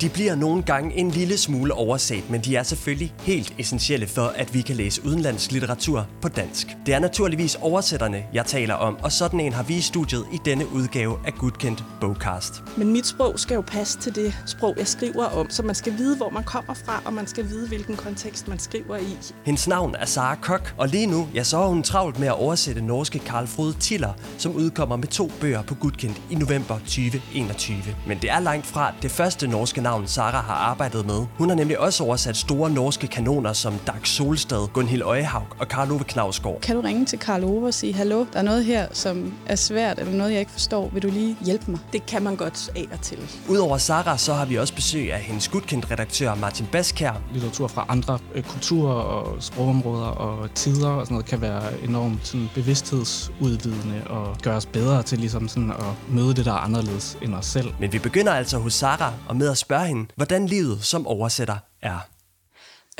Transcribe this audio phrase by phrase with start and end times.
[0.00, 4.26] De bliver nogle gange en lille smule overset, men de er selvfølgelig helt essentielle for,
[4.26, 6.76] at vi kan læse udenlandsk litteratur på dansk.
[6.86, 10.38] Det er naturligvis oversætterne, jeg taler om, og sådan en har vi i studiet i
[10.44, 12.62] denne udgave af Gudkendt Bogcast.
[12.76, 15.98] Men mit sprog skal jo passe til det sprog, jeg skriver om, så man skal
[15.98, 19.16] vide, hvor man kommer fra, og man skal vide, hvilken kontekst man skriver i.
[19.44, 22.34] Hendes navn er Sara Kok, og lige nu ja, så er hun travlt med at
[22.34, 27.76] oversætte norske Karl Frode Tiller, som udkommer med to bøger på Gudkendt i november 2021.
[28.06, 31.26] Men det er langt fra det første norske navn, Sara har arbejdet med.
[31.38, 35.92] Hun har nemlig også oversat store norske kanoner som Dag Solstad, Gunhild Øjehaug og Karl
[35.92, 36.60] Ove Knavsgaard.
[36.60, 39.56] Kan du ringe til Karl Ove og sige, hallo, der er noget her, som er
[39.56, 40.90] svært, eller noget, jeg ikke forstår.
[40.92, 41.80] Vil du lige hjælpe mig?
[41.92, 43.18] Det kan man godt af og til.
[43.48, 47.20] Udover Sara, så har vi også besøg af hendes gudkendt redaktør Martin Baskær.
[47.32, 52.26] Litteratur fra andre øh, kulturer og sprogområder og tider og sådan noget kan være enormt
[52.26, 57.18] sådan, bevidsthedsudvidende og gøre os bedre til ligesom sådan at møde det, der er anderledes
[57.22, 57.68] end os selv.
[57.80, 61.58] Men vi begynder altså hos Sara og med at spørge hende, hvordan livet som oversætter
[61.82, 61.98] er.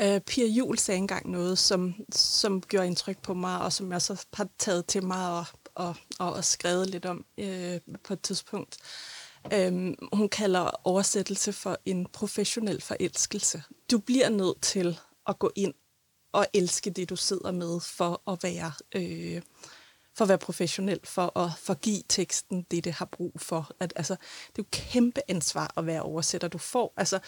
[0.03, 4.01] Uh, Pia Jul sagde engang noget, som, som gjorde indtryk på mig, og som jeg
[4.01, 8.21] så har taget til mig og, og, og, og skrevet lidt om uh, på et
[8.21, 8.77] tidspunkt.
[9.67, 13.63] Um, hun kalder oversættelse for en professionel forelskelse.
[13.91, 15.73] Du bliver nødt til at gå ind
[16.33, 19.41] og elske det, du sidder med, for at være, øh,
[20.17, 23.71] for at være professionel, for at forgive teksten det, det har brug for.
[23.79, 24.13] At, altså,
[24.47, 26.47] det er jo kæmpe ansvar at være oversætter.
[26.47, 27.19] Du får altså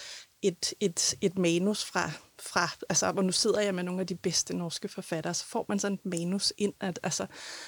[0.41, 4.15] et, et, et manus fra, fra, altså, hvor nu sidder jeg med nogle af de
[4.15, 7.25] bedste norske forfattere, så får man sådan et manus ind, at altså,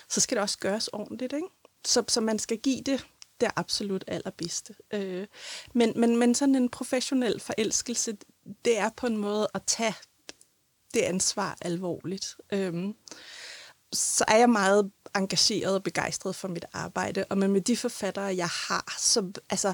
[0.09, 1.47] så skal det også gøres ordentligt, ikke?
[1.85, 3.07] Så, så man skal give det
[3.41, 4.75] det absolut allerbedste.
[4.93, 5.27] Øh,
[5.73, 8.17] men, men, men sådan en professionel forelskelse,
[8.65, 9.95] det er på en måde at tage
[10.93, 12.35] det ansvar alvorligt.
[12.53, 12.73] Øh,
[13.93, 18.47] så er jeg meget engageret og begejstret for mit arbejde, og med de forfattere, jeg
[18.47, 19.73] har, så altså,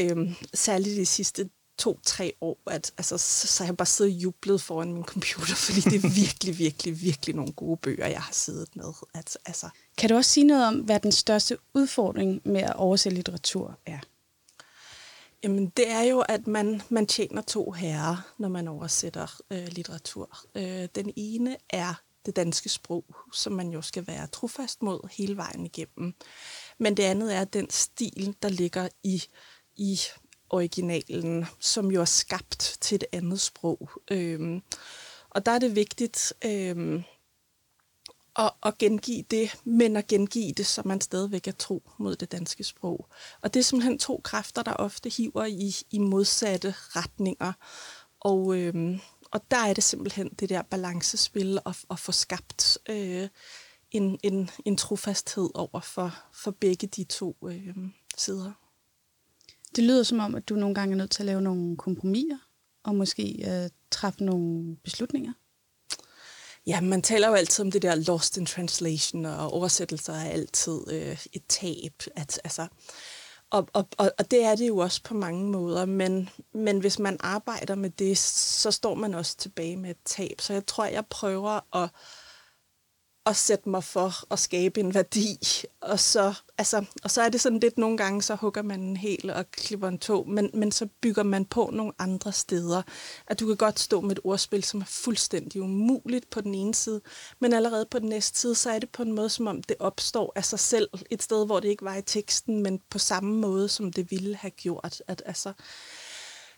[0.00, 1.48] øhm, særligt de sidste
[1.78, 5.54] to-tre år, at altså, så, så har jeg bare siddet og jublet foran min computer,
[5.66, 8.92] fordi det er virkelig, virkelig, virkelig nogle gode bøger, jeg har siddet med.
[9.14, 9.68] At, altså.
[9.98, 13.98] Kan du også sige noget om, hvad den største udfordring med at oversætte litteratur er?
[15.42, 20.38] Jamen, det er jo, at man, man tjener to herrer, når man oversætter øh, litteratur.
[20.54, 21.94] Øh, den ene er
[22.26, 26.14] det danske sprog, som man jo skal være trofast mod hele vejen igennem.
[26.78, 29.22] Men det andet er den stil, der ligger i,
[29.76, 30.00] i
[30.50, 33.90] originalen, som jo er skabt til et andet sprog.
[34.10, 34.62] Øhm,
[35.30, 36.32] og der er det vigtigt...
[36.44, 37.02] øhm,
[38.38, 42.32] at, at gengive det, men at gengive det, så man stadigvæk er tro mod det
[42.32, 43.08] danske sprog.
[43.42, 47.52] Og det er simpelthen to kræfter, der ofte hiver i, i modsatte retninger.
[48.20, 49.00] Og, øhm,
[49.30, 53.28] og der er det simpelthen det der balancespil at, at få skabt øh,
[53.90, 57.76] en, en, en trofasthed over for, for begge de to øh,
[58.16, 58.52] sider.
[59.76, 62.38] Det lyder som om, at du nogle gange er nødt til at lave nogle kompromiser,
[62.84, 65.32] og måske øh, træffe nogle beslutninger.
[66.66, 70.80] Ja, man taler jo altid om det der lost in translation, og oversættelser er altid
[70.92, 72.02] øh, et tab.
[72.16, 72.66] At, altså,
[73.50, 76.98] og, og, og, og det er det jo også på mange måder, men, men hvis
[76.98, 80.40] man arbejder med det, så står man også tilbage med et tab.
[80.40, 81.90] Så jeg tror, jeg prøver at
[83.26, 85.38] at sætte mig for at skabe en værdi.
[85.80, 88.96] Og så, altså, og så er det sådan lidt nogle gange, så hugger man en
[88.96, 92.82] hel og klipper en tog, men, men så bygger man på nogle andre steder.
[93.26, 96.74] At du kan godt stå med et ordspil, som er fuldstændig umuligt på den ene
[96.74, 97.00] side,
[97.40, 99.76] men allerede på den næste side, så er det på en måde, som om det
[99.80, 103.34] opstår af sig selv et sted, hvor det ikke var i teksten, men på samme
[103.34, 105.02] måde, som det ville have gjort.
[105.08, 105.52] At, altså,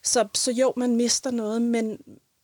[0.05, 1.99] så, så jo, man mister noget, men,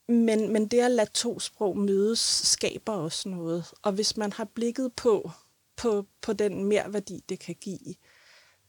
[0.09, 3.65] men, men det at lade to sprog mødes, skaber også noget.
[3.83, 5.31] Og hvis man har blikket på,
[5.77, 7.95] på, på den mere værdi, det kan give,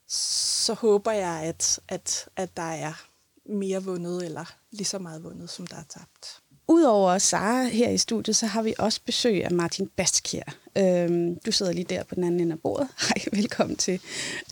[0.08, 3.08] så håber jeg, at, at, at der er
[3.46, 6.42] mere vundet, eller lige så meget vundet, som der er tabt.
[6.68, 10.56] Udover Sara her i studiet, så har vi også besøg af Martin Bastkjær.
[10.78, 12.88] Øhm, du sidder lige der på den anden ende af bordet.
[13.08, 14.02] Hej, velkommen til.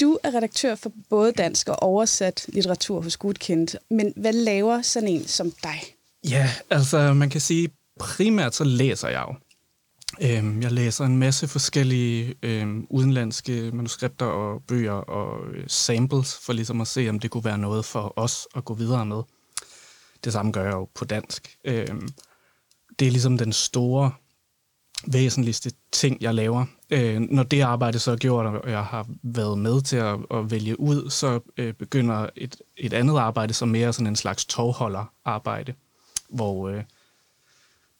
[0.02, 3.78] Du er redaktør for både dansk og oversat litteratur hos Gudkendt.
[3.90, 5.82] Men hvad laver sådan en som dig?
[6.30, 9.36] Ja, altså man kan sige, primært så læser jeg jo.
[10.22, 16.54] Øhm, jeg læser en masse forskellige øhm, udenlandske manuskripter og bøger og øh, samples, for
[16.54, 19.22] ligesom at se, om det kunne være noget for os at gå videre med.
[20.24, 21.58] Det samme gør jeg jo på dansk.
[21.66, 22.08] Øhm,
[23.00, 24.12] det er ligesom den store,
[25.08, 26.66] væsentligste ting, jeg laver.
[26.90, 30.52] Øh, når det arbejde så er gjort, og jeg har været med til at, at
[30.52, 35.74] vælge ud, så øh, begynder et, et andet arbejde, som mere sådan en slags tovholderarbejde
[36.34, 36.84] hvor øh,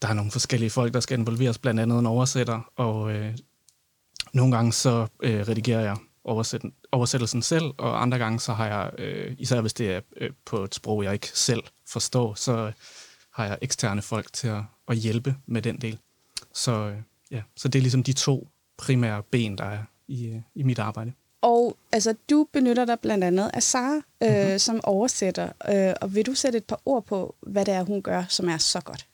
[0.02, 3.38] der er nogle forskellige folk, der skal involveres, blandt andet en oversætter, og øh,
[4.34, 8.92] nogle gange så øh, redigerer jeg oversæt, oversættelsen selv, og andre gange så har jeg,
[8.98, 12.72] øh, især hvis det er øh, på et sprog, jeg ikke selv forstår, så
[13.34, 16.00] har jeg eksterne folk til at, at hjælpe med den del.
[16.54, 16.98] Så, øh,
[17.32, 20.80] ja, så det er ligesom de to primære ben, der er i, øh, i mit
[20.80, 21.14] arbejde.
[21.64, 24.60] Og altså, du benytter dig blandt andet af Sara øh, mm-hmm.
[24.60, 25.50] som oversætter.
[25.70, 28.50] Øh, og vil du sætte et par ord på, hvad det er, hun gør, som
[28.50, 29.06] er så godt?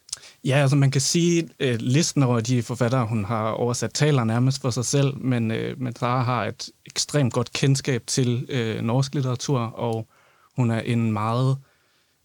[0.46, 4.24] Ja, altså man kan sige, at øh, listen over de forfattere, hun har oversat, taler
[4.24, 8.82] nærmest for sig selv, men, øh, men Sara har et ekstremt godt kendskab til øh,
[8.82, 10.08] norsk litteratur, og
[10.56, 11.58] hun er en meget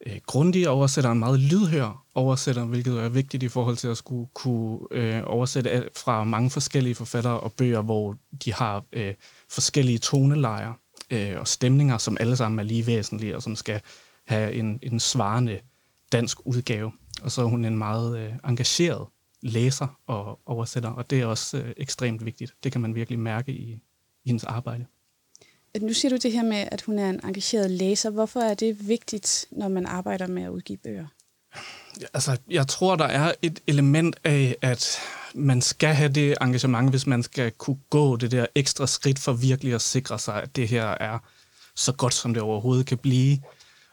[0.06, 4.28] øh, grundig oversætter, en meget lydhør oversætter, hvilket er vigtigt i forhold til at skulle
[4.34, 9.14] kunne øh, oversætte fra mange forskellige forfattere og bøger, hvor de har øh,
[9.54, 10.72] forskellige tonelejer
[11.10, 13.80] øh, og stemninger, som alle sammen er lige væsentlige, og som skal
[14.26, 15.60] have en, en svarende
[16.12, 16.92] dansk udgave.
[17.22, 19.06] Og så er hun en meget øh, engageret
[19.42, 22.54] læser og oversætter, og det er også øh, ekstremt vigtigt.
[22.64, 23.80] Det kan man virkelig mærke i,
[24.24, 24.86] i hendes arbejde.
[25.80, 28.10] Nu siger du det her med, at hun er en engageret læser.
[28.10, 31.06] Hvorfor er det vigtigt, når man arbejder med at udgive bøger?
[32.14, 34.98] Altså, jeg tror, der er et element af, at
[35.34, 39.32] man skal have det engagement, hvis man skal kunne gå det der ekstra skridt for
[39.32, 41.18] virkelig at sikre sig, at det her er
[41.74, 43.38] så godt, som det overhovedet kan blive.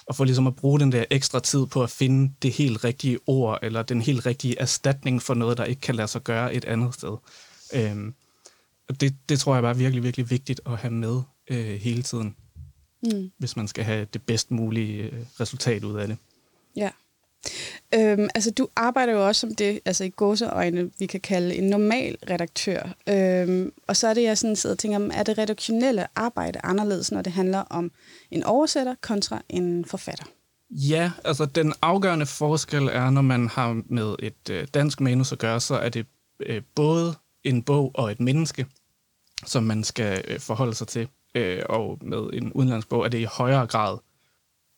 [0.05, 3.19] Og for ligesom at bruge den der ekstra tid på at finde det helt rigtige
[3.27, 6.65] ord, eller den helt rigtige erstatning for noget, der ikke kan lade sig gøre et
[6.65, 7.17] andet sted.
[7.73, 8.15] Øhm,
[8.99, 12.35] det, det tror jeg bare er virkelig, virkelig vigtigt at have med øh, hele tiden,
[13.03, 13.31] mm.
[13.37, 16.17] hvis man skal have det bedst mulige øh, resultat ud af det.
[16.75, 16.89] Ja.
[17.95, 21.63] Øhm, altså, du arbejder jo også som det, altså i gåseøjne, vi kan kalde en
[21.63, 22.95] normal redaktør.
[23.09, 27.11] Øhm, og så er det, jeg sådan sidder og tænker, er det redaktionelle arbejde anderledes,
[27.11, 27.91] når det handler om
[28.31, 30.25] en oversætter kontra en forfatter?
[30.69, 35.39] Ja, altså den afgørende forskel er, når man har med et øh, dansk manus at
[35.39, 36.05] gøre, så er det
[36.39, 38.65] øh, både en bog og et menneske,
[39.45, 41.07] som man skal øh, forholde sig til.
[41.35, 43.97] Øh, og med en udenlandsbog er det i højere grad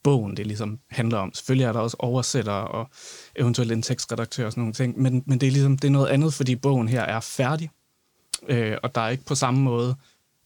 [0.03, 1.33] bogen, det ligesom handler om.
[1.33, 2.89] Selvfølgelig er der også oversættere og
[3.35, 6.07] eventuelt en tekstredaktør og sådan nogle ting, men, men det er ligesom det er noget
[6.07, 7.69] andet, fordi bogen her er færdig,
[8.47, 9.95] øh, og der er ikke på samme måde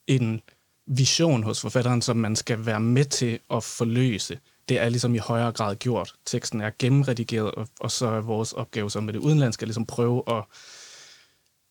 [0.07, 0.42] en
[0.88, 4.39] vision hos forfatteren, som man skal være med til at forløse.
[4.69, 6.13] Det er ligesom i højere grad gjort.
[6.25, 10.24] Teksten er gennemredigeret, og, og så er vores opgave som med det udenlandske ligesom prøve
[10.27, 10.44] at,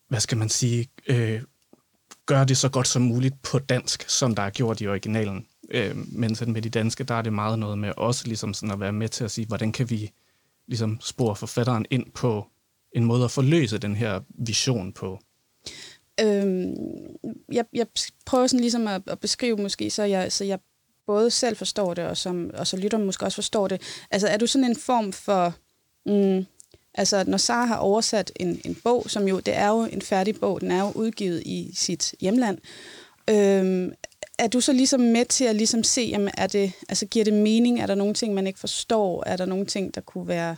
[0.09, 1.43] hvad skal man sige, øh,
[2.27, 5.47] gøre det så godt som muligt på dansk, som der er gjort i originalen.
[5.71, 8.71] Øh, men sådan med de danske, der er det meget noget med også ligesom sådan
[8.71, 10.13] at være med til at sige, hvordan kan vi
[10.67, 12.47] ligesom spore forfatteren ind på
[12.93, 15.19] en måde at forløse den her vision på.
[16.21, 16.75] Øhm,
[17.53, 17.87] jeg, jeg
[18.27, 20.59] prøver sådan ligesom at, at beskrive måske, så jeg, så jeg
[21.07, 23.83] både selv forstår det, og, som, og så lytter måske også forstår det.
[24.11, 25.55] Altså er du sådan en form for...
[26.07, 26.47] Mm,
[26.95, 30.41] altså når Sara har oversat en, en bog, som jo, det er jo en færdig
[30.41, 32.59] bog, den er jo udgivet i sit hjemland,
[33.31, 33.93] øhm,
[34.39, 37.35] er du så ligesom med til at ligesom se, jamen, er det, altså, giver det
[37.35, 37.81] mening?
[37.81, 39.25] Er der nogle ting, man ikke forstår?
[39.27, 40.57] Er der nogle ting, der kunne være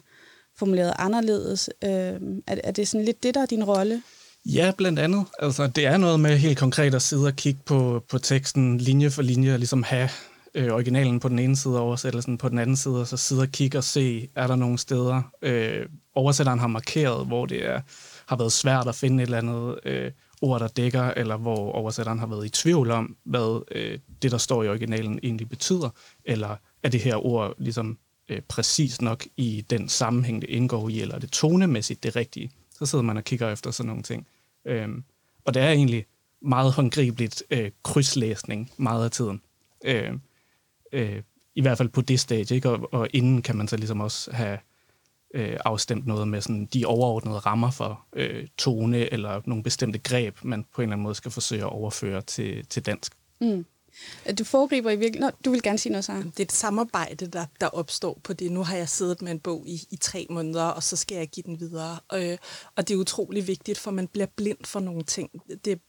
[0.58, 1.70] formuleret anderledes?
[1.84, 4.02] Øh, er, er det sådan lidt det, der er din rolle?
[4.46, 5.24] Ja, blandt andet.
[5.38, 9.10] Altså, det er noget med helt konkret at sidde og kigge på, på teksten linje
[9.10, 10.08] for linje, og ligesom have
[10.54, 13.42] øh, originalen på den ene side og oversættelsen på den anden side, og så sidde
[13.42, 17.80] og kigge og se, er der nogle steder, øh, oversætteren har markeret, hvor det er,
[18.26, 20.10] har været svært at finde et eller andet øh,
[20.42, 24.38] ord, der dækker, eller hvor oversætteren har været i tvivl om, hvad øh, det, der
[24.38, 25.90] står i originalen, egentlig betyder,
[26.24, 31.00] eller er det her ord ligesom øh, præcis nok i den sammenhæng, det indgår i,
[31.00, 32.50] eller er det tonemæssigt det rigtige?
[32.70, 34.26] Så sidder man og kigger efter sådan nogle ting.
[34.64, 35.04] Øhm,
[35.44, 36.06] og det er egentlig
[36.42, 39.42] meget håndgribeligt øh, krydslæsning meget af tiden.
[39.84, 40.12] Øh,
[40.92, 41.22] øh,
[41.54, 42.70] I hvert fald på det stadie, ikke?
[42.70, 44.58] Og, og inden kan man så ligesom også have
[45.34, 50.36] øh, afstemt noget med sådan de overordnede rammer for øh, tone eller nogle bestemte greb,
[50.42, 53.12] man på en eller anden måde skal forsøge at overføre til, til dansk.
[53.40, 53.66] Mm.
[54.38, 55.34] Du foregriber i virkeligheden...
[55.44, 56.24] Du vil gerne sige noget, Sarah.
[56.24, 58.52] Det er et samarbejde, der, der opstår på det.
[58.52, 61.28] Nu har jeg siddet med en bog i, i tre måneder, og så skal jeg
[61.28, 61.98] give den videre.
[62.14, 62.38] Øh,
[62.76, 65.30] og det er utrolig vigtigt, for man bliver blind for nogle ting.
[65.64, 65.80] Det,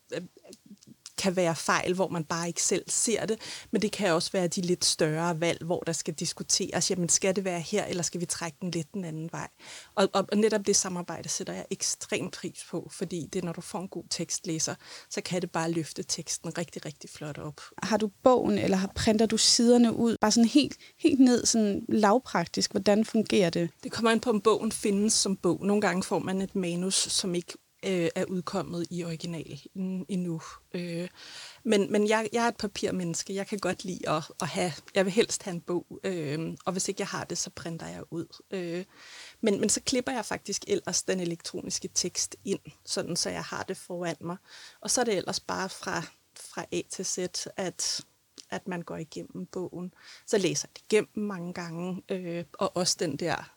[1.19, 3.37] kan være fejl, hvor man bare ikke selv ser det,
[3.71, 7.35] men det kan også være de lidt større valg, hvor der skal diskuteres, jamen skal
[7.35, 9.47] det være her, eller skal vi trække den lidt den anden vej?
[9.95, 13.61] Og, og, og netop det samarbejde sætter jeg ekstremt pris på, fordi det når du
[13.61, 14.75] får en god tekstlæser,
[15.09, 17.61] så kan det bare løfte teksten rigtig, rigtig flot op.
[17.83, 21.85] Har du bogen, eller har, printer du siderne ud, bare sådan helt, helt ned, sådan
[21.89, 23.69] lavpraktisk, hvordan fungerer det?
[23.83, 25.65] Det kommer ind på, om bogen findes som bog.
[25.65, 27.53] Nogle gange får man et manus, som ikke
[27.85, 29.61] øh, er udkommet i original
[30.09, 30.41] endnu.
[30.73, 31.09] Øh,
[31.63, 33.35] men men jeg, jeg er et papirmenneske.
[33.35, 34.71] Jeg kan godt lide at, at have...
[34.95, 37.87] Jeg vil helst have en bog, øh, og hvis ikke jeg har det, så printer
[37.87, 38.41] jeg ud.
[38.51, 38.85] Øh,
[39.41, 43.63] men, men så klipper jeg faktisk ellers den elektroniske tekst ind, sådan så jeg har
[43.63, 44.37] det foran mig.
[44.81, 46.03] Og så er det ellers bare fra fra
[46.35, 47.17] fra A til Z,
[47.57, 48.05] at,
[48.49, 49.93] at man går igennem bogen.
[50.25, 53.51] Så læser jeg det igennem mange gange, øh, og også den der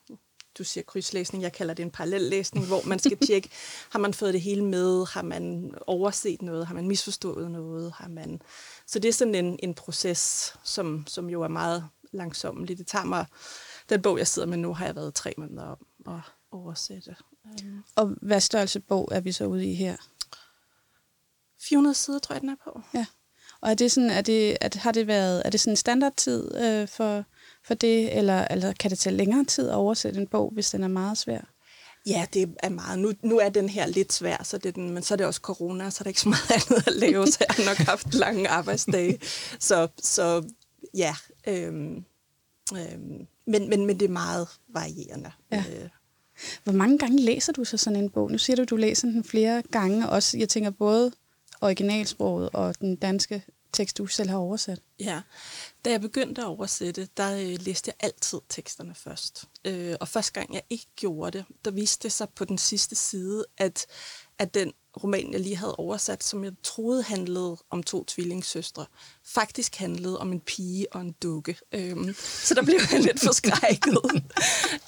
[0.59, 3.50] du siger krydslæsning, jeg kalder det en parallellæsning, hvor man skal tjekke,
[3.92, 8.09] har man fået det hele med, har man overset noget, har man misforstået noget, har
[8.09, 8.42] man...
[8.87, 12.66] Så det er sådan en, en proces, som, som jo er meget langsom.
[12.66, 13.26] Det tager mig,
[13.88, 17.16] den bog, jeg sidder med nu, har jeg været tre måneder om at oversætte.
[17.44, 17.85] Um.
[17.97, 19.97] Og hvad størrelse bog er vi så ude i her?
[21.61, 22.80] 400 sider, tror jeg, den er på.
[22.94, 23.06] Ja.
[23.61, 26.54] Og er det sådan, er det, at, har det været, er det sådan en standardtid
[26.54, 27.25] øh, for,
[27.64, 30.83] for det, eller, eller kan det tage længere tid at oversætte en bog, hvis den
[30.83, 31.40] er meget svær?
[32.07, 32.99] Ja, det er meget.
[32.99, 35.26] Nu, nu er den her lidt svær, så det er den, men så er det
[35.26, 37.76] også corona, så er der ikke så meget andet at lave, så jeg har nok
[37.76, 39.19] haft lange arbejdsdage.
[39.59, 40.45] Så, så
[40.95, 41.14] ja,
[41.49, 42.04] øhm,
[42.75, 45.31] øhm, men, men, men det er meget varierende.
[45.52, 45.64] Ja.
[45.73, 45.88] Øh.
[46.64, 48.31] Hvor mange gange læser du så sådan en bog?
[48.31, 50.09] Nu siger du, at du læser den flere gange.
[50.09, 51.12] Også, jeg tænker både
[51.61, 54.80] originalsproget og den danske tekst, du selv har oversat.
[55.00, 55.20] Ja,
[55.84, 59.44] da jeg begyndte at oversætte, der øh, læste jeg altid teksterne først.
[59.64, 62.94] Øh, og første gang jeg ikke gjorde det, der viste det sig på den sidste
[62.94, 63.86] side, at,
[64.38, 68.86] at den roman, jeg lige havde oversat, som jeg troede handlede om to tvillingssøstre,
[69.24, 71.58] faktisk handlede om en pige og en dukke.
[71.72, 73.98] Øhm, så der blev jeg lidt forskrækket.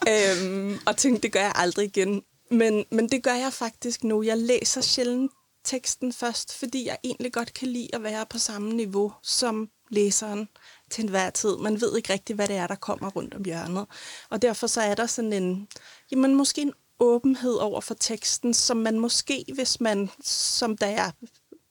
[0.13, 2.23] øhm, og tænkte, det gør jeg aldrig igen.
[2.51, 4.23] Men, men det gør jeg faktisk nu.
[4.23, 5.33] Jeg læser sjældent
[5.65, 10.49] teksten først, fordi jeg egentlig godt kan lide at være på samme niveau som læseren
[10.91, 11.57] til enhver tid.
[11.57, 13.87] Man ved ikke rigtigt, hvad det er, der kommer rundt om hjørnet.
[14.31, 15.69] Og derfor så er der sådan en,
[16.11, 21.13] jamen måske en åbenhed over for teksten, som man måske, hvis man, som da jeg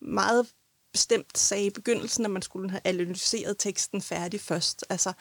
[0.02, 0.48] meget
[0.92, 4.86] bestemt sagde i begyndelsen, at man skulle have analyseret teksten færdig først.
[4.90, 5.14] Altså,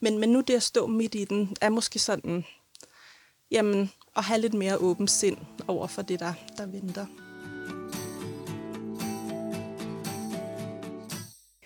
[0.00, 2.44] men, men nu det at stå midt i den, er måske sådan,
[3.50, 7.25] jamen, at have lidt mere åben sind over for det, der, der venter.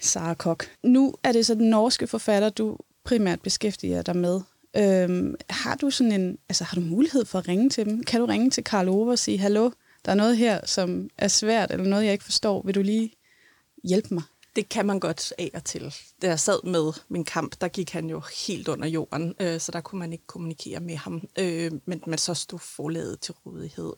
[0.00, 0.64] Sara Kok.
[0.82, 4.40] Nu er det så den norske forfatter, du primært beskæftiger dig med.
[4.76, 8.04] Øhm, har du sådan en, altså har du mulighed for at ringe til dem?
[8.04, 9.70] Kan du ringe til Karl Ove og sige, hallo,
[10.04, 12.62] der er noget her, som er svært, eller noget, jeg ikke forstår.
[12.62, 13.12] Vil du lige
[13.84, 14.22] hjælpe mig?
[14.56, 15.94] Det kan man godt af og til.
[16.22, 19.72] Da jeg sad med min kamp, der gik han jo helt under jorden, øh, så
[19.72, 23.92] der kunne man ikke kommunikere med ham, øh, men, man så stod forladet til rådighed.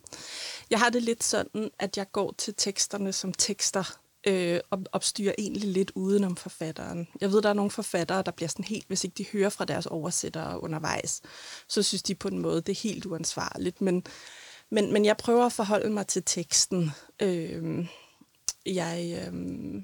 [0.71, 4.61] Jeg har det lidt sådan, at jeg går til teksterne som tekster, øh,
[4.93, 7.09] opstyrer egentlig lidt udenom forfatteren.
[7.21, 9.65] Jeg ved, der er nogle forfattere, der bliver sådan helt, hvis ikke de hører fra
[9.65, 11.23] deres oversættere undervejs,
[11.69, 13.81] så synes de på en måde, det er helt uansvarligt.
[13.81, 14.05] Men,
[14.71, 16.91] men, men jeg prøver at forholde mig til teksten.
[17.23, 17.87] Øh,
[18.67, 19.83] jeg øh,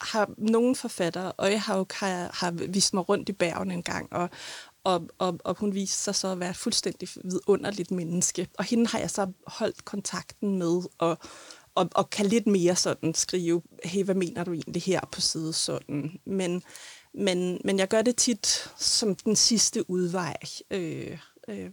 [0.00, 3.82] har nogle forfattere, og jeg har jo har, har vist mig rundt i bergen en
[3.82, 4.30] gang, og,
[4.84, 8.48] og, og, og hun viste sig så at være et fuldstændig vidunderligt menneske.
[8.58, 11.18] Og hende har jeg så holdt kontakten med, og
[11.74, 15.52] og, og kan lidt mere sådan skrive, hey, hvad mener du egentlig her på side
[15.52, 16.20] sådan.
[16.26, 16.62] Men,
[17.14, 20.36] men, men jeg gør det tit som den sidste udvej.
[20.70, 21.70] Øh, øh.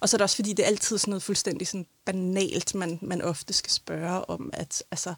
[0.00, 2.98] Og så er det også, fordi det er altid sådan noget fuldstændig sådan banalt, man,
[3.02, 5.14] man ofte skal spørge om, at altså,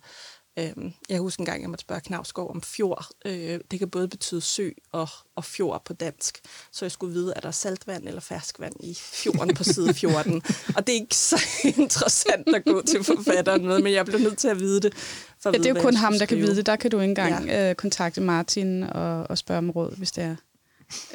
[0.58, 3.06] Øhm, jeg husker en gang, jeg måtte spørge Knavsgaard om fjord.
[3.24, 6.38] Øh, det kan både betyde sø og, og fjord på dansk.
[6.72, 10.42] Så jeg skulle vide, er der saltvand eller ferskvand i fjorden på side 14.
[10.76, 14.38] og det er ikke så interessant at gå til forfatteren med, men jeg blev nødt
[14.38, 14.94] til at vide det.
[15.40, 16.66] For ja, det er jo kun ham, der kan vide det.
[16.66, 17.70] Der kan du ikke engang ja.
[17.70, 20.36] øh, kontakte Martin og, og spørge om råd, hvis det er.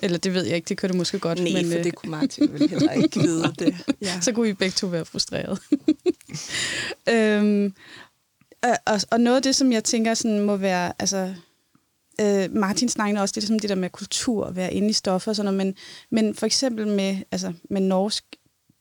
[0.01, 1.39] Eller det ved jeg ikke, det kan du måske godt.
[1.39, 3.75] Nej, men, for øh, det kunne Martin vel heller ikke vide det.
[4.01, 4.19] Ja.
[4.21, 5.59] Så kunne I begge to være frustreret.
[7.09, 7.73] øhm,
[8.65, 10.93] Øh, og, og noget af det, som jeg tænker sådan, må være...
[10.99, 11.33] Altså,
[12.21, 15.31] øh, Martin snakker også det, som det der med kultur, at være inde i stoffer
[15.31, 15.75] og sådan noget, men,
[16.11, 18.23] men for eksempel med, altså, med norsk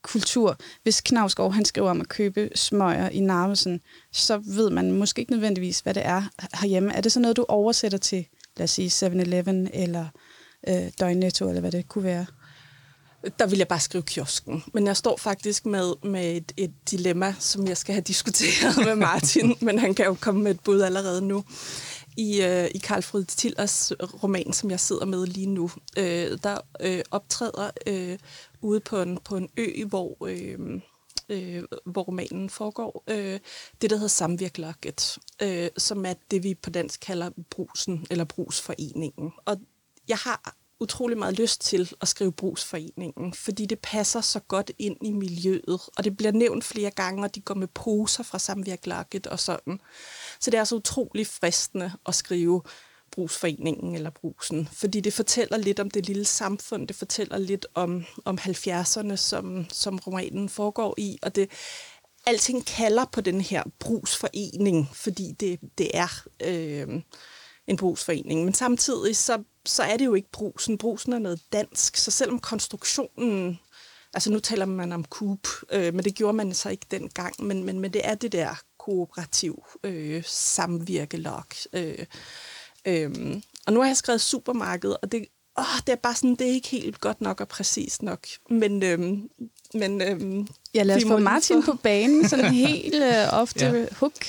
[0.02, 3.80] kultur, hvis Knavsgaard han skriver om at købe smøger i Narvesen,
[4.12, 6.23] så ved man måske ikke nødvendigvis, hvad det er
[6.61, 6.92] herhjemme.
[6.92, 10.06] Er det så noget, du oversætter til, lad os sige, 7-Eleven eller
[10.68, 12.26] øh, Døgnnetto, eller hvad det kunne være?
[13.38, 14.64] Der vil jeg bare skrive kiosken.
[14.75, 18.95] Men jeg står faktisk med, med et, et dilemma, som jeg skal have diskuteret med
[18.95, 21.45] Martin, men han kan jo komme med et bud allerede nu.
[22.16, 23.92] I, øh, i Karl Fryd Tillers
[24.23, 28.18] roman, som jeg sidder med lige nu, øh, der øh, optræder øh,
[28.61, 30.26] ude på en, på en ø, hvor...
[30.26, 30.80] Øh,
[31.28, 33.40] øh, hvor romanen foregår, øh,
[33.83, 39.33] det, der hedder Samvirklokket, øh, som er det, vi på dansk kalder brusen, eller brusforeningen.
[39.45, 39.56] Og
[40.09, 44.97] jeg har utrolig meget lyst til at skrive brugsforeningen, fordi det passer så godt ind
[45.02, 49.26] i miljøet, og det bliver nævnt flere gange, og de går med poser fra samvirkelakket
[49.26, 49.80] og sådan.
[50.40, 52.62] Så det er så utrolig fristende at skrive
[53.11, 58.04] brugsforeningen eller brusen, fordi det fortæller lidt om det lille samfund, det fortæller lidt om,
[58.25, 61.50] om 70'erne, som, som romanen foregår i, og det
[62.26, 67.02] alting kalder på den her brugsforening, fordi det, det er øh,
[67.66, 68.45] en brugsforening.
[68.45, 70.78] Men samtidig så, så er det jo ikke brusen.
[70.78, 73.58] Brusen er noget dansk, så selvom konstruktionen
[74.14, 77.64] Altså nu taler man om kub, øh, men det gjorde man så ikke dengang, men,
[77.64, 81.44] men, men det er det der kooperativ øh, samvirkelog.
[81.73, 82.06] Øh,
[82.87, 83.11] øh,
[83.66, 85.26] og nu har jeg skrevet supermarked, og det,
[85.58, 88.26] åh, det er bare sådan, det er ikke helt godt nok og præcist nok.
[88.50, 88.99] Men, øh,
[89.75, 91.73] men øh, ja, lad os få Martin for...
[91.73, 93.87] på banen, sådan helt øh, ofte ja.
[93.92, 94.25] hook.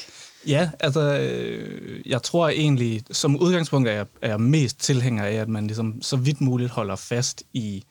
[0.48, 5.34] Ja, altså, øh, jeg tror egentlig, som udgangspunkt er jeg, er jeg mest tilhænger af,
[5.34, 7.84] at man ligesom så vidt muligt holder fast i,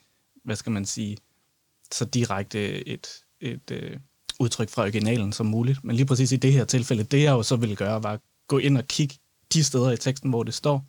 [0.45, 1.17] hvad skal man sige,
[1.93, 3.07] så direkte et,
[3.41, 3.97] et øh,
[4.41, 5.85] udtryk fra originalen som muligt.
[5.85, 8.21] Men lige præcis i det her tilfælde, det jeg jo så ville gøre, var at
[8.49, 9.15] gå ind og kigge
[9.53, 10.85] de steder i teksten, hvor det står.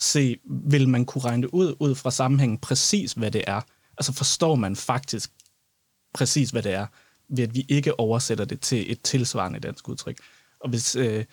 [0.00, 3.60] Se, vil man kunne regne det ud, ud fra sammenhængen præcis, hvad det er?
[3.98, 5.30] Altså forstår man faktisk
[6.14, 6.86] præcis, hvad det er,
[7.28, 10.18] ved at vi ikke oversætter det til et tilsvarende dansk udtryk.
[10.60, 11.24] Og hvis, øh,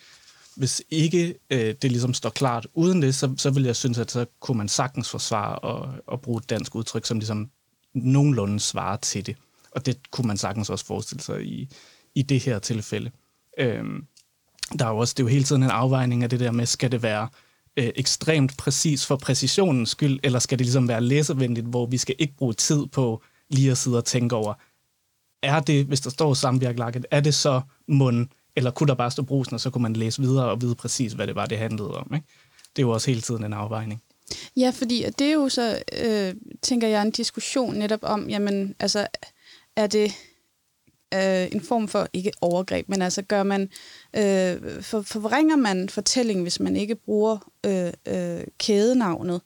[0.56, 4.10] hvis ikke øh, det ligesom står klart uden det, så, så vil jeg synes, at
[4.10, 7.50] så kunne man sagtens forsvare og, og bruge et dansk udtryk, som ligesom
[7.94, 9.36] nogenlunde svarer til det.
[9.70, 11.68] Og det kunne man sagtens også forestille sig i,
[12.14, 13.10] i det her tilfælde.
[13.58, 14.06] Øhm,
[14.78, 16.66] der er jo også, det er jo hele tiden en afvejning af det der med,
[16.66, 17.28] skal det være
[17.76, 22.14] øh, ekstremt præcis for præcisionens skyld, eller skal det ligesom være læsevenligt, hvor vi skal
[22.18, 24.54] ikke bruge tid på lige at sidde og tænke over,
[25.42, 29.22] er det, hvis der står samvirkelakket, er det så mund, eller kunne der bare stå
[29.22, 31.90] brusen, og så kunne man læse videre og vide præcis, hvad det var, det handlede
[31.90, 32.10] om.
[32.14, 32.26] Ikke?
[32.76, 34.02] Det er jo også hele tiden en afvejning.
[34.56, 39.06] Ja, fordi det er jo så, øh, tænker jeg, en diskussion netop om, jamen, altså,
[39.76, 40.12] er det
[41.14, 43.62] øh, en form for, ikke overgreb, men altså gør man,
[44.16, 49.40] øh, for, forvringer man fortællingen, hvis man ikke bruger øh, øh, kædenavnet,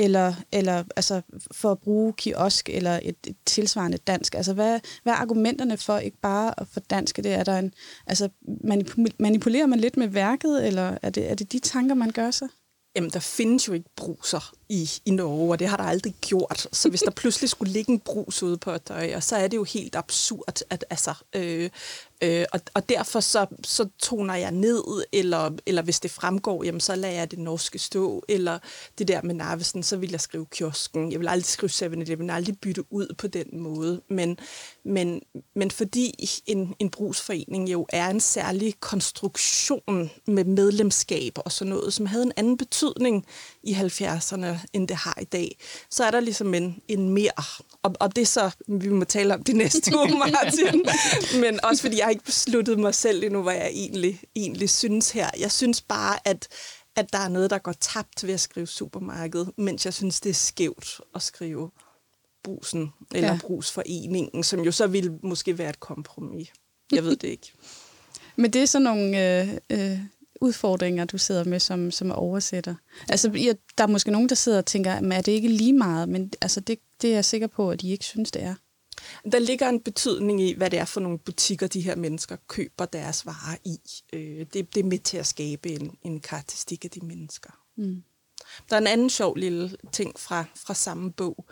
[0.00, 4.34] eller, eller altså for at bruge kiosk eller et, et tilsvarende dansk.
[4.34, 7.16] Altså, hvad, hvad er argumenterne for ikke bare at få dansk?
[7.16, 7.74] Det er der en,
[8.06, 8.28] altså,
[9.18, 12.48] manipulerer man lidt med værket, eller er det, er det de tanker, man gør sig?
[12.96, 16.68] Jamen, der findes jo ikke bruser i, i Norge, og det har der aldrig gjort.
[16.72, 19.56] Så hvis der pludselig skulle ligge en brus ude på et døje, så er det
[19.56, 21.70] jo helt absurd, at altså, øh,
[22.22, 26.80] Øh, og, og derfor så, så toner jeg ned, eller, eller hvis det fremgår, jamen,
[26.80, 28.58] så lader jeg det norske stå, eller
[28.98, 31.12] det der med Narvesen, så vil jeg skrive kiosken.
[31.12, 34.00] Jeg vil aldrig skrive 7 jeg vil aldrig bytte ud på den måde.
[34.08, 34.38] Men,
[34.84, 35.22] men,
[35.54, 41.92] men fordi en, en brugsforening jo er en særlig konstruktion med medlemskab og sådan noget,
[41.92, 43.26] som havde en anden betydning
[43.62, 45.58] i 70'erne, end det har i dag,
[45.90, 47.30] så er der ligesom en, en mere
[47.82, 50.84] og, og det er så, vi må tale om det næste uge, Martin.
[51.40, 55.10] Men også fordi jeg har ikke besluttet mig selv endnu, hvad jeg egentlig, egentlig synes
[55.10, 55.30] her.
[55.38, 56.48] Jeg synes bare, at,
[56.96, 60.30] at der er noget, der går tabt ved at skrive supermarked, mens jeg synes, det
[60.30, 61.70] er skævt at skrive
[62.42, 63.38] brusen eller ja.
[63.42, 66.48] brugsforeningen, som jo så vil måske være et kompromis.
[66.92, 67.52] Jeg ved det ikke.
[68.36, 69.98] Men det er sådan nogle øh, øh,
[70.40, 72.74] udfordringer, du sidder med som, som oversætter?
[73.08, 75.72] Altså, jeg, der er måske nogen, der sidder og tænker, at er det ikke lige
[75.72, 76.08] meget?
[76.08, 78.54] Men altså, det, det er jeg sikker på, at de ikke synes, det er.
[79.32, 82.84] Der ligger en betydning i, hvad det er for nogle butikker, de her mennesker køber
[82.84, 83.78] deres varer i.
[84.12, 87.50] Øh, det, det er med til at skabe en, en karakteristik af de mennesker.
[87.76, 88.02] Mm.
[88.70, 91.46] Der er en anden sjov lille ting fra, fra samme bog,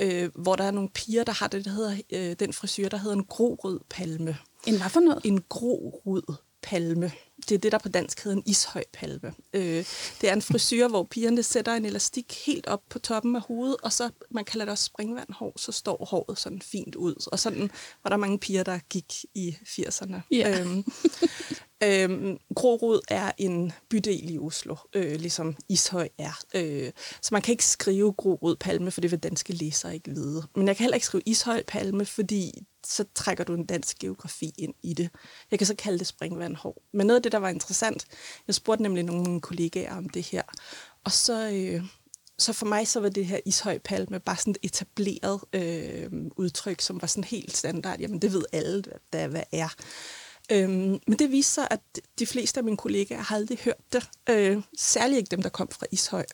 [0.00, 2.96] øh, hvor der er nogle piger, der har det, der hedder, øh, den frisyr, der
[2.96, 4.36] hedder en grå-rød palme.
[4.66, 5.20] En hvad for noget?
[5.24, 6.22] En grå-rød
[6.62, 7.12] palme.
[7.48, 9.34] Det er det, der på dansk hedder en ishøjpalme.
[9.52, 9.84] Øh,
[10.20, 13.76] det er en frisyr, hvor pigerne sætter en elastik helt op på toppen af hovedet,
[13.82, 17.28] og så, man kalder det også springvandhår, så står håret sådan fint ud.
[17.32, 17.70] Og sådan
[18.04, 20.20] var der mange piger, der gik i 80'erne.
[20.32, 20.60] Yeah.
[20.60, 20.84] Øhm,
[21.84, 26.44] øhm, Grorud er en bydel i Oslo, øh, ligesom Ishøj er.
[26.54, 26.90] Øh,
[27.22, 30.42] så man kan ikke skrive Grorud Palme, for det vil danske læsere ikke vide.
[30.56, 32.52] Men jeg kan heller ikke skrive Ishøj Palme, fordi
[32.86, 35.10] så trækker du en dansk geografi ind i det.
[35.50, 36.82] Jeg kan så kalde det springvandhår.
[36.92, 38.06] Men noget af det, der var interessant,
[38.46, 40.42] jeg spurgte nemlig nogle af mine kollegaer om det her,
[41.04, 41.84] og så, øh,
[42.38, 46.80] så for mig så var det her ishøj palme bare sådan et etableret øh, udtryk,
[46.80, 48.00] som var sådan helt standard.
[48.00, 49.74] Jamen det ved alle, hvad, hvad er.
[50.52, 51.80] Øhm, men det viste sig, at
[52.18, 54.08] de fleste af mine kollegaer har aldrig hørt det.
[54.30, 56.24] Øh, særligt ikke dem, der kom fra Ishøj.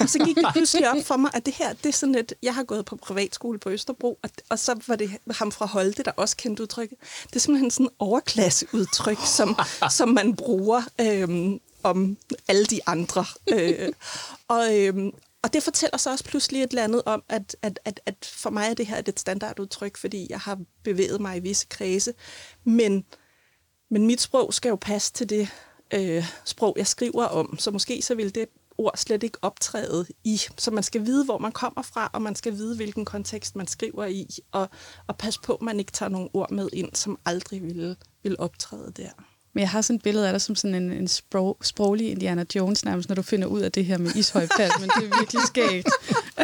[0.00, 2.32] Og så gik det pludselig op for mig, at det her, det er sådan et...
[2.42, 6.02] Jeg har gået på privatskole på Østerbro, og, og så var det ham fra Holte,
[6.02, 6.98] der også kendte udtrykket.
[7.26, 9.56] Det er simpelthen sådan et overklasseudtryk, som,
[9.98, 12.16] som man bruger øh, om
[12.48, 13.24] alle de andre.
[13.52, 13.92] Øh,
[14.48, 14.94] og, øh,
[15.42, 18.50] og det fortæller så også pludselig et eller andet om, at, at, at, at for
[18.50, 22.14] mig er det her et standardudtryk, fordi jeg har bevæget mig i visse kredse.
[22.64, 23.04] Men
[23.92, 25.48] men mit sprog skal jo passe til det
[25.94, 28.46] øh, sprog, jeg skriver om, så måske så vil det
[28.78, 30.40] ord slet ikke optræde i.
[30.58, 33.66] Så man skal vide, hvor man kommer fra, og man skal vide, hvilken kontekst man
[33.66, 34.68] skriver i, og,
[35.06, 38.36] og passe på, at man ikke tager nogle ord med ind, som aldrig ville vil
[38.38, 39.10] optræde der.
[39.54, 42.44] Men jeg har sådan et billede af dig som sådan en, en sprog, sproglig Indiana
[42.54, 45.42] Jones nærmest, når du finder ud af det her med ishøjpal, men det er virkelig
[45.46, 45.88] skægt.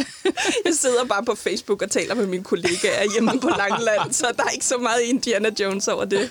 [0.66, 4.44] jeg sidder bare på Facebook og taler med mine kollegaer hjemme på Langland, så der
[4.44, 6.30] er ikke så meget Indiana Jones over det.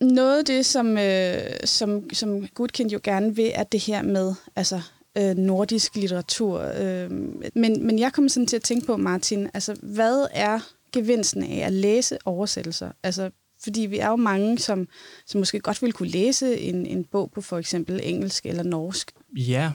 [0.00, 4.34] Noget af det, som, øh, som, som Gudkind jo gerne vil, er det her med
[4.56, 4.80] altså,
[5.18, 6.60] øh, nordisk litteratur.
[6.60, 7.10] Øh,
[7.54, 10.60] men, men jeg kommer sådan til at tænke på, Martin, altså, hvad er
[10.92, 12.92] gevinsten af at læse oversættelser?
[13.02, 13.30] Altså,
[13.62, 14.88] fordi vi er jo mange, som,
[15.26, 19.12] som måske godt ville kunne læse en, en bog på for eksempel engelsk eller norsk.
[19.36, 19.72] Ja,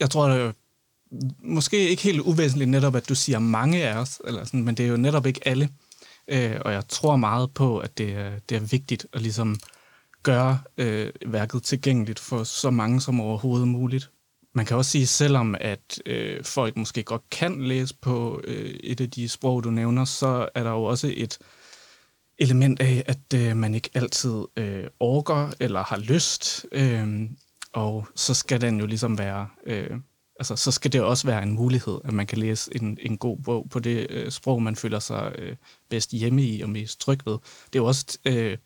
[0.00, 0.52] jeg tror, det er
[1.38, 4.86] måske ikke helt uvæsentligt netop, at du siger mange af os, eller sådan, men det
[4.86, 5.68] er jo netop ikke alle.
[6.28, 9.56] Øh, og jeg tror meget på, at det er, det er vigtigt at ligesom
[10.22, 14.10] gøre øh, værket tilgængeligt for så mange som overhovedet muligt.
[14.58, 19.00] Man kan også sige, selvom at øh, folk måske godt kan læse på øh, et
[19.00, 21.38] af de sprog, du nævner, så er der jo også et
[22.38, 26.66] element af, at øh, man ikke altid øh, orker eller har lyst.
[26.72, 27.30] Øh,
[27.72, 29.48] og så skal den jo ligesom være...
[29.66, 29.90] Øh,
[30.40, 33.38] altså, så skal det også være en mulighed, at man kan læse en, en god
[33.44, 35.56] bog på det øh, sprog, man føler sig øh,
[35.90, 37.38] bedst hjemme i og mest tryg ved.
[37.66, 38.58] Det er jo også øh,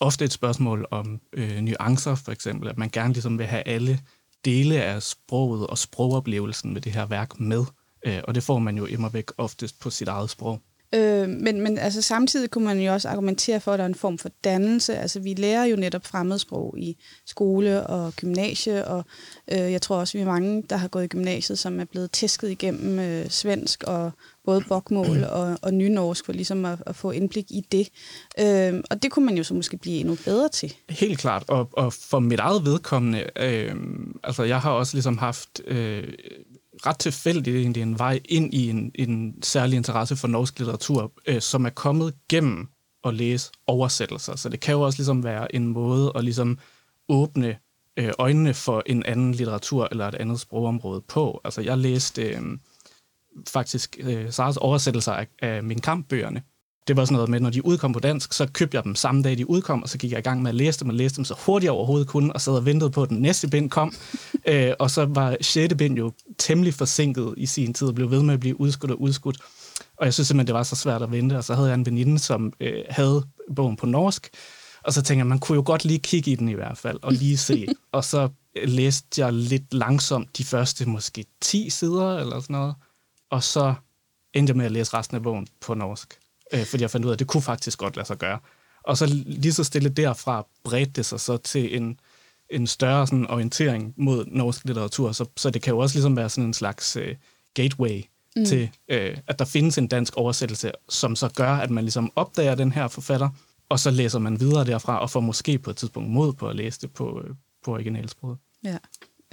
[0.00, 4.00] ofte et spørgsmål om øh, nuancer, for eksempel, at man gerne ligesom vil have alle
[4.46, 7.64] dele af sproget og sprogoplevelsen med det her værk med,
[8.06, 10.60] øh, og det får man jo immer væk oftest på sit eget sprog.
[10.94, 13.94] Øh, men, men altså, samtidig kunne man jo også argumentere for, at der er en
[13.94, 14.96] form for dannelse.
[14.96, 19.04] Altså, vi lærer jo netop fremmedsprog i skole og gymnasie, og
[19.52, 22.10] øh, jeg tror også, vi er mange, der har gået i gymnasiet, som er blevet
[22.10, 24.10] tæsket igennem øh, svensk og
[24.46, 27.88] både bokmål og, og nynorsk, for ligesom at, at få indblik i det.
[28.40, 30.74] Øh, og det kunne man jo så måske blive endnu bedre til.
[30.90, 33.74] Helt klart, og, og for mit eget vedkommende, øh,
[34.24, 36.12] altså jeg har også ligesom haft øh,
[36.86, 41.40] ret tilfældigt egentlig en vej ind i en, en særlig interesse for norsk litteratur, øh,
[41.40, 42.68] som er kommet gennem
[43.04, 44.36] at læse oversættelser.
[44.36, 46.58] Så det kan jo også ligesom være en måde at ligesom
[47.08, 47.56] åbne
[47.96, 51.40] øh, øjnene for en anden litteratur eller et andet sprogområde på.
[51.44, 52.42] Altså jeg læste øh,
[53.48, 56.42] faktisk øh, Saras oversættelser af, af min kampbøgerne,
[56.88, 59.22] det var sådan noget med, når de udkom på dansk, så købte jeg dem samme
[59.22, 61.16] dag, de udkom, og så gik jeg i gang med at læse dem, og læste
[61.16, 63.70] dem så hurtigt jeg overhovedet kunne, og sad og ventede på, at den næste bind
[63.70, 63.94] kom.
[64.48, 65.74] øh, og så var 6.
[65.74, 69.00] bind jo temmelig forsinket i sin tid, og blev ved med at blive udskudt og
[69.00, 69.38] udskudt.
[69.96, 71.86] Og jeg synes simpelthen, det var så svært at vente, og så havde jeg en
[71.86, 74.30] veninde, som øh, havde bogen på norsk,
[74.84, 76.98] og så tænkte jeg, man kunne jo godt lige kigge i den i hvert fald,
[77.02, 77.66] og lige se.
[77.92, 78.28] og så
[78.64, 82.74] læste jeg lidt langsomt de første måske 10 sider, eller sådan noget,
[83.30, 83.74] og så
[84.32, 86.18] endte jeg med at læse resten af bogen på norsk
[86.52, 88.38] øh, fordi jeg fandt ud af, at det kunne faktisk godt lade sig gøre.
[88.82, 92.00] Og så lige så stille derfra bredte det sig så til en,
[92.50, 96.28] en større sådan, orientering mod norsk litteratur, så, så det kan jo også ligesom være
[96.28, 97.14] sådan en slags øh,
[97.54, 98.02] gateway
[98.36, 98.44] mm.
[98.44, 102.54] til, øh, at der findes en dansk oversættelse, som så gør, at man ligesom opdager
[102.54, 103.28] den her forfatter,
[103.68, 106.56] og så læser man videre derfra, og får måske på et tidspunkt mod på at
[106.56, 107.34] læse det på, øh,
[107.64, 108.38] på originalsproget.
[108.64, 108.78] Ja.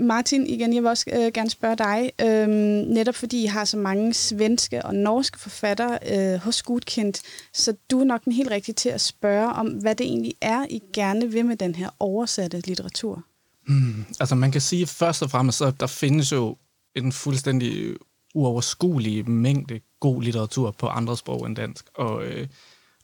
[0.01, 2.47] Martin, igen, jeg vil også øh, gerne spørge dig, øh,
[2.88, 7.21] netop fordi I har så mange svenske og norske forfattere øh, hos Gudkendt,
[7.53, 10.65] så du er nok den helt rigtige til at spørge om, hvad det egentlig er,
[10.69, 13.23] I gerne vil med den her oversatte litteratur.
[13.67, 16.58] Hmm, altså man kan sige først og fremmest, at der findes jo
[16.95, 17.95] en fuldstændig
[18.36, 22.47] uoverskuelig mængde god litteratur på andre sprog end dansk, og, øh,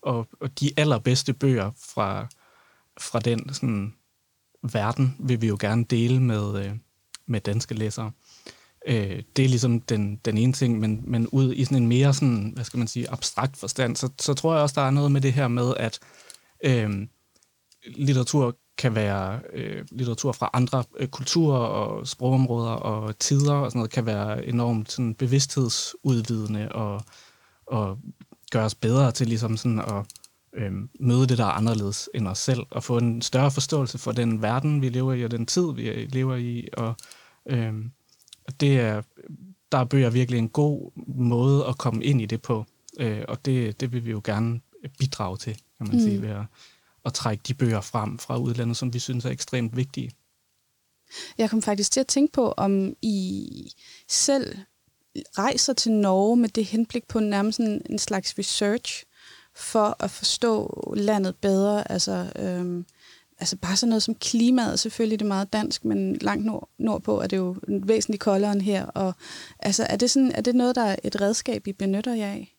[0.02, 2.28] og, og de allerbedste bøger fra,
[2.99, 3.93] fra den sådan,
[4.63, 6.72] verden vil vi jo gerne dele med, øh,
[7.26, 8.12] med danske læsere.
[8.88, 12.13] Øh, det er ligesom den, den ene ting, men, men ud i sådan en mere
[12.13, 15.12] sådan, hvad skal man sige, abstrakt forstand, så, så tror jeg også, der er noget
[15.12, 16.00] med det her med, at
[16.63, 17.08] øh,
[17.95, 23.80] litteratur kan være øh, litteratur fra andre øh, kulturer og sprogområder og tider og sådan
[23.80, 27.02] noget, kan være enormt sådan, bevidsthedsudvidende og,
[27.65, 27.98] og
[28.52, 30.06] gøre os bedre til ligesom sådan at
[30.53, 34.12] øh, møde det, der er anderledes end os selv, og få en større forståelse for
[34.12, 36.67] den verden, vi lever i, og den tid, vi lever i.
[36.73, 36.95] Og
[37.45, 37.73] øh,
[38.59, 39.01] det er,
[39.71, 42.65] der er bøger virkelig en god måde at komme ind i det på,
[42.99, 44.59] øh, og det, det vil vi jo gerne
[44.99, 46.01] bidrage til, kan man mm.
[46.01, 46.45] sige, ved at,
[47.05, 50.12] at trække de bøger frem fra udlandet, som vi synes er ekstremt vigtige.
[51.38, 53.71] Jeg kom faktisk til at tænke på, om I
[54.07, 54.57] selv
[55.15, 59.03] rejser til Norge med det henblik på nærmest en, en slags research,
[59.55, 61.91] for at forstå landet bedre.
[61.91, 62.85] Altså, øhm,
[63.39, 67.21] altså bare sådan noget som klimaet, selvfølgelig det er meget dansk, men langt nord, nordpå
[67.21, 68.85] er det jo væsentligt koldere end her.
[68.85, 69.13] Og,
[69.59, 72.55] altså, er, det sådan, er det noget, der er et redskab, I benytter jer af?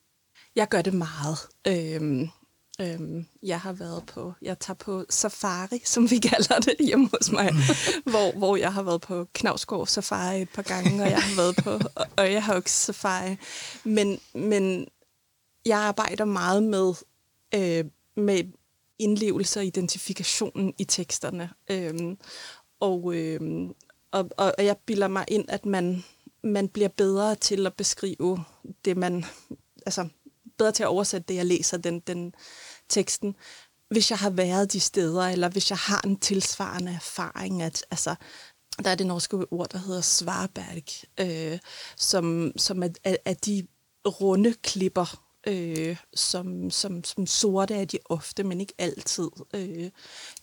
[0.56, 1.38] Jeg gør det meget.
[1.66, 2.28] Øhm,
[2.80, 7.32] øhm, jeg har været på, jeg tager på safari, som vi kalder det hjemme hos
[7.32, 7.50] mig,
[8.10, 11.56] hvor, hvor jeg har været på Knavsgård Safari et par gange, og jeg har været
[11.56, 11.80] på
[12.16, 13.36] og jeg har også Safari.
[13.84, 14.86] Men, men
[15.66, 16.94] jeg arbejder meget med,
[17.54, 17.84] øh,
[18.16, 18.44] med
[18.98, 21.50] indlevelse og identifikationen i teksterne.
[21.70, 22.16] Øh,
[22.80, 23.68] og, øh,
[24.12, 26.04] og, og jeg bilder mig ind, at man,
[26.42, 28.44] man bliver bedre til at beskrive
[28.84, 29.24] det, man...
[29.86, 30.08] Altså,
[30.58, 32.34] bedre til at oversætte det, jeg læser, den, den
[32.88, 33.36] teksten,
[33.88, 38.14] hvis jeg har været de steder, eller hvis jeg har en tilsvarende erfaring, at altså,
[38.84, 41.58] der er det norske ord, der hedder svarberg, øh,
[41.96, 43.66] som, som er, er, er de
[44.06, 49.28] runde klipper, øh, som, som, som sorte er de ofte, men ikke altid.
[49.54, 49.90] Øh,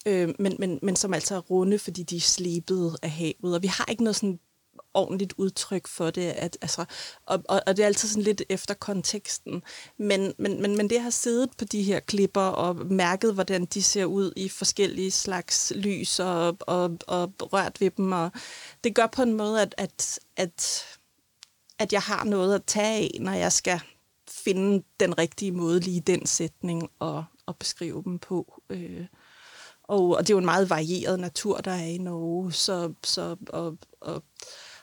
[0.06, 3.56] øh, men, men, men som altså er runde, fordi de er slebet af havet.
[3.56, 4.40] Og vi har ikke noget sådan
[4.94, 6.22] ordentligt udtryk for det.
[6.22, 6.86] At, altså,
[7.26, 9.64] og, og, og det er altid sådan lidt efter konteksten.
[9.98, 13.84] Men, men, men, men det har siddet på de her klipper og mærket, hvordan de
[13.84, 18.12] ser ud i forskellige slags lys og, og, og rørt ved dem.
[18.12, 18.32] Og
[18.84, 20.86] det gør på en måde, at, at, at,
[21.80, 23.82] at jeg har noget at tage af, når jeg skal
[24.48, 28.62] finde den rigtige måde lige i den sætning og, og beskrive dem på.
[28.70, 29.06] Øh,
[29.84, 33.36] og, og det er jo en meget varieret natur, der er i Norge, så, så
[33.50, 34.24] og, og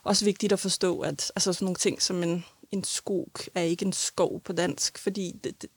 [0.03, 3.85] også vigtigt at forstå, at altså sådan nogle ting som en, en skog er ikke
[3.85, 5.70] en skov på dansk, fordi det, det,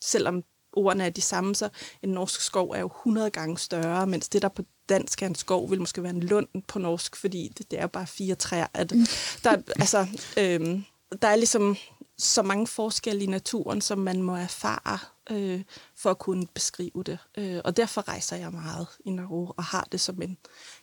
[0.00, 1.68] selvom ordene er de samme, så
[2.02, 5.34] en norsk skov er jo 100 gange større, mens det, der på dansk er en
[5.34, 8.66] skov, vil måske være en lund på norsk, fordi det, det er bare fire træer.
[8.74, 9.06] At mm.
[9.44, 10.06] der, altså,
[10.38, 10.84] øhm,
[11.22, 11.76] der er ligesom
[12.18, 14.98] så mange forskelle i naturen, som man må erfare
[15.30, 15.62] øh,
[15.96, 17.18] for at kunne beskrive det.
[17.38, 20.36] Øh, og derfor rejser jeg meget i Norge og har det som en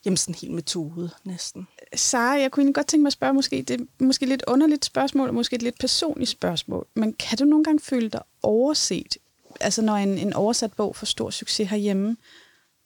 [0.04, 1.68] jamen sådan helt metode næsten.
[1.94, 5.28] Sara, jeg kunne godt tænke mig at spørge, måske, det er måske lidt underligt spørgsmål,
[5.28, 9.16] og måske et lidt personligt spørgsmål, men kan du nogle gange føle dig overset,
[9.60, 12.16] altså når en, en oversat bog får stor succes herhjemme,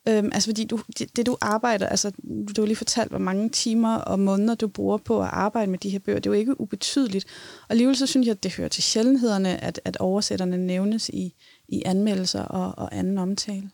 [0.09, 2.11] Øhm, altså fordi du, det, det du arbejder, altså
[2.57, 5.79] du har lige fortalt, hvor mange timer og måneder du bruger på at arbejde med
[5.79, 6.19] de her bøger.
[6.19, 7.25] Det er jo ikke ubetydeligt.
[7.63, 11.35] Og alligevel så synes jeg, at det hører til sjældenhederne, at, at oversætterne nævnes i,
[11.69, 13.71] i anmeldelser og, og anden omtale.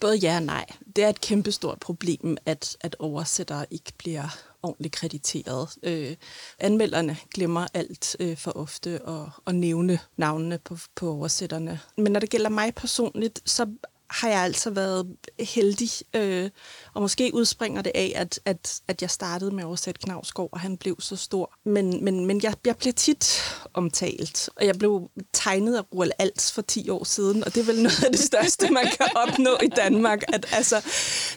[0.00, 0.64] Både ja og nej.
[0.96, 5.68] Det er et kæmpestort problem, at, at oversættere ikke bliver ordentligt krediteret.
[5.82, 6.16] Øh,
[6.58, 11.80] anmelderne glemmer alt øh, for ofte at, at nævne navnene på, på oversætterne.
[11.96, 13.66] Men når det gælder mig personligt, så
[14.10, 16.50] har jeg altså været heldig, øh,
[16.94, 20.60] og måske udspringer det af, at, at, at jeg startede med at oversætte Knavsgaard, og
[20.60, 21.54] han blev så stor.
[21.64, 23.42] Men, men, men jeg, jeg bliver tit
[23.74, 27.64] omtalt, og jeg blev tegnet af Roald Alts for 10 år siden, og det er
[27.64, 30.22] vel noget af det største, man kan opnå i Danmark.
[30.32, 30.84] At, altså,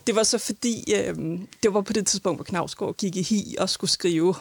[0.08, 1.16] det var så fordi, øh,
[1.64, 4.36] det var på det tidspunkt, hvor Knavsgaard gik i hi og skulle skrive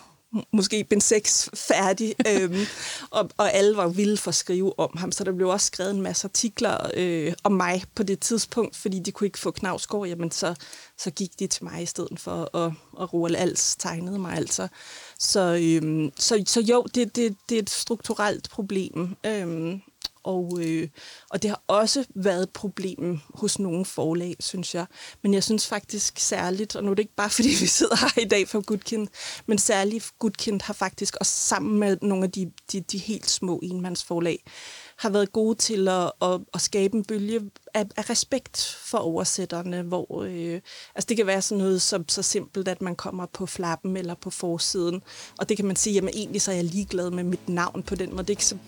[0.52, 2.66] måske Ben 6 færdig, øhm,
[3.10, 5.90] og, og alle var vilde for at skrive om ham, så der blev også skrevet
[5.90, 10.06] en masse artikler øh, om mig på det tidspunkt, fordi de kunne ikke få Knavsgaard,
[10.06, 10.54] jamen så,
[10.98, 14.68] så gik de til mig i stedet for, at, at Roald Als tegnede mig altså.
[15.18, 19.82] Så, øhm, så, så jo, det, det, det er et strukturelt problem, øhm,
[20.26, 20.88] og, øh,
[21.30, 24.86] og det har også været et problem hos nogle forlag, synes jeg.
[25.22, 28.22] Men jeg synes faktisk særligt, og nu er det ikke bare fordi vi sidder her
[28.22, 29.08] i dag for Gudkind,
[29.46, 33.60] men særligt Gudkind har faktisk også sammen med nogle af de, de, de helt små
[33.62, 34.44] enmandsforlag,
[34.96, 39.82] har været gode til at, at, at skabe en bølge af, af respekt for oversætterne,
[39.82, 40.60] hvor øh,
[40.94, 44.14] altså det kan være sådan noget så, så simpelt, at man kommer på flappen eller
[44.14, 45.02] på forsiden,
[45.38, 47.94] og det kan man sige, jamen egentlig så er jeg ligeglad med mit navn på
[47.94, 48.22] den måde.
[48.22, 48.58] Det er ikke så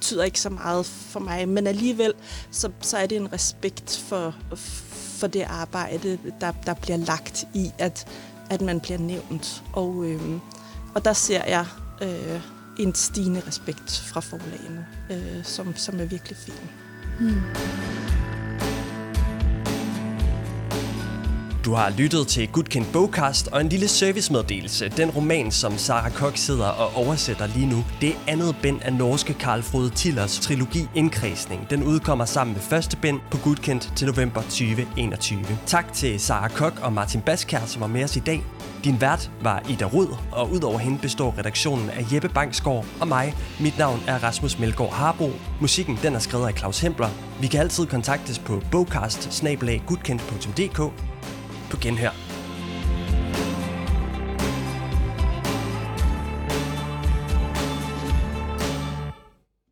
[0.00, 2.12] betyder ikke så meget for mig, men alligevel
[2.50, 4.34] så, så er det en respekt for,
[5.18, 8.06] for det arbejde, der, der bliver lagt i, at,
[8.50, 9.62] at man bliver nævnt.
[9.72, 10.40] Og, øh,
[10.94, 11.66] og der ser jeg
[12.02, 12.40] øh,
[12.78, 16.54] en stigende respekt fra forlagene, øh, som, som er virkelig fin.
[17.20, 17.99] Mm.
[21.64, 24.88] Du har lyttet til Gudkendt Bogkast og en lille servicemeddelelse.
[24.88, 28.92] Den roman, som Sara Kok sidder og oversætter lige nu, det er andet bind af
[28.92, 31.70] norske Karl Frode Tillers trilogi Indkredsning.
[31.70, 35.40] Den udkommer sammen med første bind på Gudkendt til november 2021.
[35.66, 38.42] Tak til Sara Kok og Martin Baskær, som var med os i dag.
[38.84, 43.34] Din vært var Ida Rud, og udover hende består redaktionen af Jeppe Bangsgaard og mig.
[43.60, 45.30] Mit navn er Rasmus Melgaard Harbo.
[45.60, 47.08] Musikken den er skrevet af Claus Hempler.
[47.40, 49.32] Vi kan altid kontaktes på bogkast
[51.70, 52.29] på genhør.